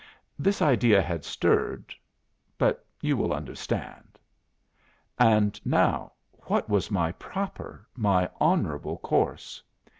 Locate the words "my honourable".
7.95-8.97